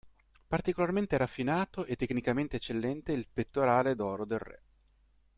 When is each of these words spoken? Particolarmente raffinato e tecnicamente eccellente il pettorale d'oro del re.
Particolarmente 0.47 1.15
raffinato 1.15 1.85
e 1.85 1.95
tecnicamente 1.95 2.55
eccellente 2.55 3.11
il 3.11 3.27
pettorale 3.31 3.93
d'oro 3.93 4.25
del 4.25 4.39
re. 4.39 4.63